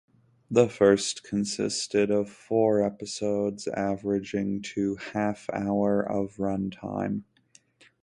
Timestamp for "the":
0.49-0.67